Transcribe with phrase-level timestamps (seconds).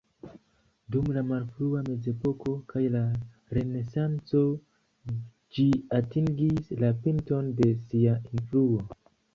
[0.93, 3.03] Dum la malfrua mezepoko kaj la
[3.59, 4.43] renesanco
[5.59, 5.69] ĝi
[6.01, 8.87] atingis la pinton de sia influo.